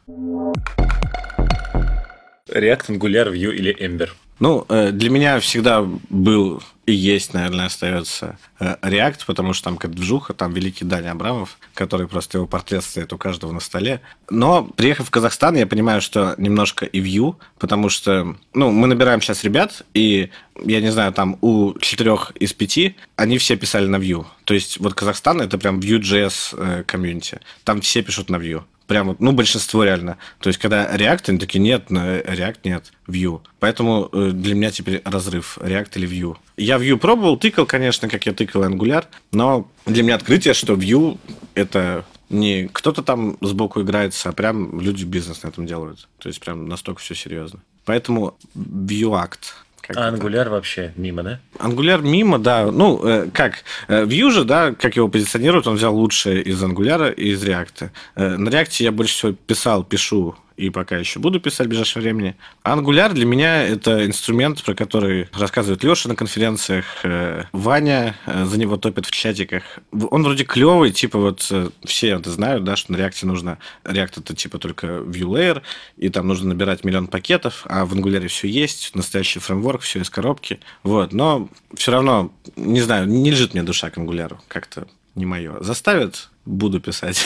[2.47, 4.09] React, Angular, Vue или Ember?
[4.39, 9.77] Ну, э, для меня всегда был и есть, наверное, остается э, React, потому что там
[9.77, 13.99] как движуха, там великий Даня Абрамов, который просто его портрет стоит у каждого на столе.
[14.29, 19.21] Но, приехав в Казахстан, я понимаю, что немножко и Vue, потому что, ну, мы набираем
[19.21, 20.29] сейчас ребят, и,
[20.63, 24.25] я не знаю, там у четырех из пяти они все писали на Vue.
[24.45, 27.41] То есть вот Казахстан— это прям Vue.js э, комьюнити.
[27.65, 28.63] Там все пишут на Vue.
[28.87, 30.17] Прямо, ну, большинство реально.
[30.39, 33.41] То есть, когда React, они такие, нет, React нет, Vue.
[33.59, 36.37] Поэтому э, для меня теперь разрыв, React или Vue.
[36.55, 41.17] Я Vue пробовал, тыкал, конечно, как я тыкал Angular, но для меня открытие, что Vue—
[41.53, 46.07] это не кто-то там сбоку играется, а прям люди бизнес на этом делают.
[46.19, 47.59] То есть, прям настолько все серьезно.
[47.83, 49.53] Поэтому Vue Act
[49.95, 51.39] А Angular вообще мимо, да?
[51.59, 52.71] Angular мимо, да.
[52.71, 57.13] Ну, э, как, э, Vue же, да, как его позиционируют, он взял лучшее из Angular
[57.13, 57.89] и из React.
[58.15, 62.01] Э, на React я больше всего писал, пишу и пока еще буду писать в ближайшее
[62.01, 62.35] время.
[62.63, 68.59] Angular для меня это инструмент, про который рассказывает Леша на конференциях, э, Ваня э, за
[68.59, 69.63] него топит в чатиках.
[69.91, 73.59] Он вроде клевый, типа вот э, все это знают, да, что на React нужно...
[73.83, 75.61] React это типа только view layer,
[75.95, 80.09] и там нужно набирать миллион пакетов, а в Angular все есть, настоящий фреймворк, все из
[80.09, 80.59] коробки.
[80.81, 85.61] Вот, но все равно, не знаю, не лежит мне душа к Angular, как-то не мое.
[85.61, 87.25] Заставят, буду писать,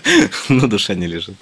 [0.48, 1.36] но душа не лежит.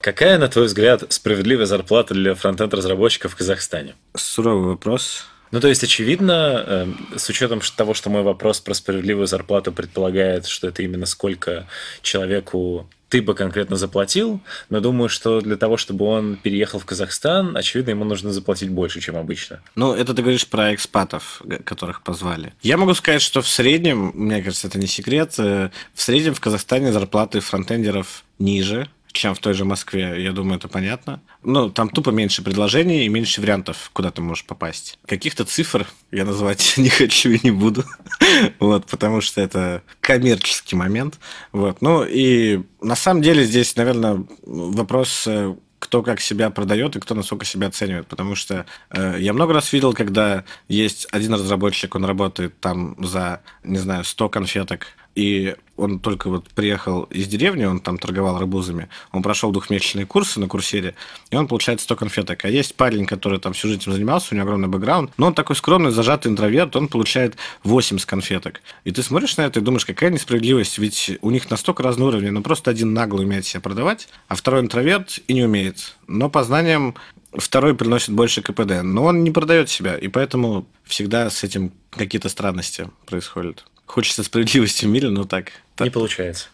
[0.00, 3.94] Какая, на твой взгляд, справедливая зарплата для фронтенд-разработчиков в Казахстане?
[4.16, 5.26] Суровый вопрос.
[5.50, 6.86] Ну, то есть, очевидно, э,
[7.16, 11.66] с учетом того, что мой вопрос про справедливую зарплату предполагает, что это именно сколько
[12.02, 17.56] человеку ты бы конкретно заплатил, но думаю, что для того, чтобы он переехал в Казахстан,
[17.56, 19.60] очевидно, ему нужно заплатить больше, чем обычно.
[19.74, 22.52] Ну, это ты говоришь про экспатов, которых позвали.
[22.62, 26.40] Я могу сказать, что в среднем, мне кажется, это не секрет, э, в среднем в
[26.40, 28.88] Казахстане зарплаты фронтендеров ниже,
[29.18, 31.20] чем в той же Москве, я думаю, это понятно.
[31.42, 34.98] Ну, там тупо меньше предложений и меньше вариантов, куда ты можешь попасть.
[35.06, 37.84] Каких-то цифр я называть не хочу и не буду,
[38.60, 41.18] вот, потому что это коммерческий момент.
[41.52, 47.00] Вот, ну и на самом деле здесь, наверное, вопрос э, кто как себя продает и
[47.00, 48.06] кто насколько себя оценивает.
[48.06, 53.42] Потому что э, я много раз видел, когда есть один разработчик, он работает там за,
[53.64, 58.88] не знаю, 100 конфеток, и он только вот приехал из деревни, он там торговал рыбузами,
[59.12, 60.94] он прошел двухмесячные курсы на курсере,
[61.30, 62.44] и он получает 100 конфеток.
[62.44, 65.34] А есть парень, который там всю жизнь этим занимался, у него огромный бэкграунд, но он
[65.34, 68.60] такой скромный, зажатый интроверт, он получает 80 конфеток.
[68.84, 72.28] И ты смотришь на это и думаешь, какая несправедливость, ведь у них настолько разные уровни,
[72.30, 75.96] но просто один нагло умеет себя продавать, а второй интроверт и не умеет.
[76.08, 76.94] Но по знаниям
[77.32, 82.28] второй приносит больше КПД, но он не продает себя, и поэтому всегда с этим какие-то
[82.28, 83.64] странности происходят.
[83.88, 85.50] Хочется справедливости в мире, но так.
[85.74, 85.86] так.
[85.86, 86.48] Не получается.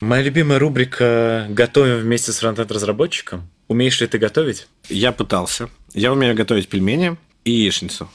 [0.00, 3.48] Моя любимая рубрика «Готовим вместе с фронтенд-разработчиком».
[3.68, 4.66] Умеешь ли ты готовить?
[4.88, 5.70] Я пытался.
[5.94, 8.10] Я умею готовить пельмени и яичницу.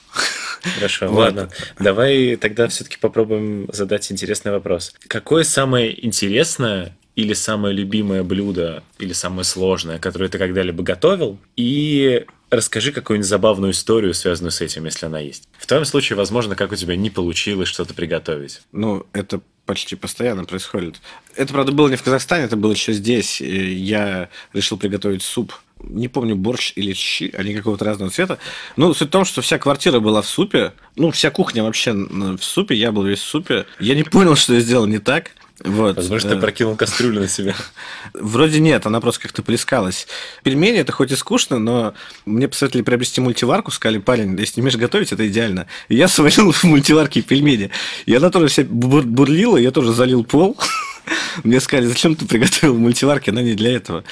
[0.75, 1.17] Хорошо, вот.
[1.17, 1.49] ладно.
[1.79, 4.93] Давай тогда все-таки попробуем задать интересный вопрос.
[5.07, 11.37] Какое самое интересное или самое любимое блюдо, или самое сложное, которое ты когда-либо готовил?
[11.55, 15.49] И Расскажи какую-нибудь забавную историю, связанную с этим, если она есть.
[15.57, 18.61] В твоем случае, возможно, как у тебя не получилось что-то приготовить.
[18.71, 21.01] Ну, это почти постоянно происходит.
[21.35, 23.41] Это, правда, было не в Казахстане, это было еще здесь.
[23.41, 25.53] Я решил приготовить суп.
[25.79, 28.37] Не помню, борщ или щи, они какого-то разного цвета.
[28.77, 30.73] Ну, суть в том, что вся квартира была в супе.
[30.95, 33.65] Ну, вся кухня вообще в супе, я был весь в супе.
[33.79, 35.31] Я не понял, что я сделал не так.
[35.65, 35.95] Вот.
[35.97, 37.55] Возможно, ты э, прокинул кастрюлю на себя.
[38.13, 40.07] Вроде нет, она просто как-то плескалась.
[40.43, 41.95] Пельмени это хоть и скучно, но
[42.25, 45.67] мне посоветовали приобрести мультиварку, сказали, парень, если не умеешь готовить, это идеально.
[45.89, 47.71] И я сварил в мультиварке пельмени.
[48.05, 50.57] И она тоже вся бурлила, я тоже залил пол.
[51.43, 54.03] Мне сказали, зачем ты приготовил в мультиварке, она не для этого.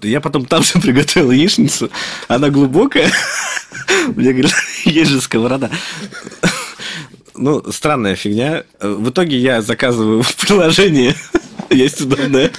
[0.00, 1.90] Я потом там же приготовил яичницу,
[2.28, 3.10] она глубокая.
[4.16, 4.52] Мне говорят,
[4.84, 5.70] есть же сковорода.
[7.42, 8.62] Ну, странная фигня.
[8.78, 11.12] В итоге я заказываю в приложении.
[11.70, 12.52] Есть удобное.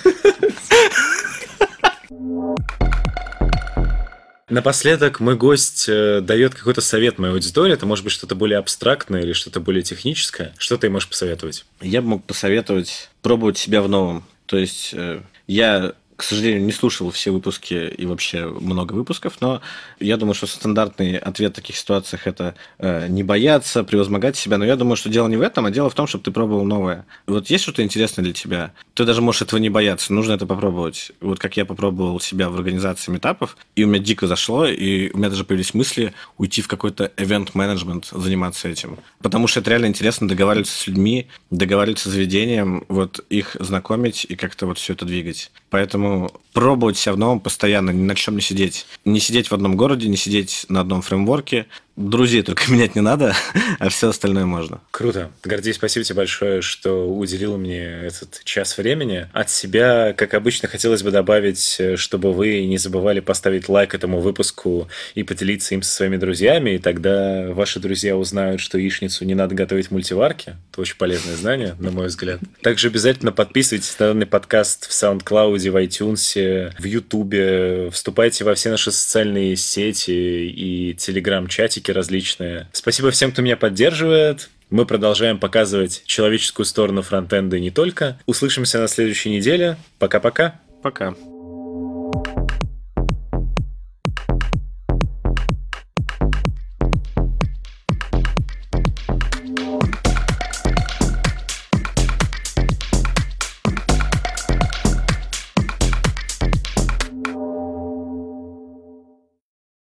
[4.49, 7.73] Напоследок мой гость э, дает какой-то совет моей аудитории.
[7.73, 10.53] Это может быть что-то более абстрактное или что-то более техническое.
[10.57, 11.63] Что ты можешь посоветовать?
[11.79, 14.25] Я бы мог посоветовать пробовать себя в новом.
[14.47, 15.93] То есть э, я
[16.23, 19.59] к сожалению, не слушал все выпуски и вообще много выпусков, но
[19.99, 24.57] я думаю, что стандартный ответ в таких ситуациях это э, не бояться, превозмогать себя.
[24.57, 26.63] Но я думаю, что дело не в этом, а дело в том, чтобы ты пробовал
[26.63, 27.05] новое.
[27.27, 28.71] Вот есть что-то интересное для тебя?
[28.93, 31.11] Ты даже можешь этого не бояться, нужно это попробовать.
[31.19, 35.17] Вот как я попробовал себя в организации метапов, и у меня дико зашло, и у
[35.17, 38.97] меня даже появились мысли уйти в какой-то event-менеджмент, заниматься этим.
[39.21, 44.37] Потому что это реально интересно договариваться с людьми, договариваться с заведением, вот их знакомить и
[44.37, 45.51] как-то вот все это двигать.
[45.69, 46.12] Поэтому
[46.53, 48.85] пробовать себя в новом постоянно, ни на чем не сидеть.
[49.05, 53.35] Не сидеть в одном городе, не сидеть на одном фреймворке, Друзей только менять не надо,
[53.79, 54.81] а все остальное можно.
[54.91, 55.31] Круто.
[55.43, 59.27] Гордей, спасибо тебе большое, что уделил мне этот час времени.
[59.31, 64.89] От себя, как обычно, хотелось бы добавить, чтобы вы не забывали поставить лайк этому выпуску
[65.13, 69.53] и поделиться им со своими друзьями, и тогда ваши друзья узнают, что яичницу не надо
[69.53, 70.57] готовить в мультиварке.
[70.71, 72.39] Это очень полезное знание, на мой взгляд.
[72.63, 77.93] Также обязательно подписывайтесь на данный подкаст в SoundCloud, в iTunes, в YouTube.
[77.93, 82.67] Вступайте во все наши социальные сети и телеграм-чатики аналитики различные.
[82.71, 84.49] Спасибо всем, кто меня поддерживает.
[84.69, 88.19] Мы продолжаем показывать человеческую сторону фронтенда и не только.
[88.25, 89.77] Услышимся на следующей неделе.
[89.99, 90.59] Пока-пока.
[90.81, 91.09] Пока.
[91.09, 92.11] -пока.
[92.13, 92.62] Пока.